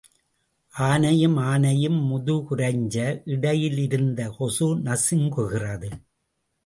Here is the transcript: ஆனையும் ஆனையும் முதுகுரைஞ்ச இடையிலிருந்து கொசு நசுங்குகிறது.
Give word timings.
ஆனையும் 0.73 1.35
ஆனையும் 1.51 1.99
முதுகுரைஞ்ச 2.09 2.95
இடையிலிருந்து 3.25 4.25
கொசு 4.35 4.69
நசுங்குகிறது. 4.77 5.91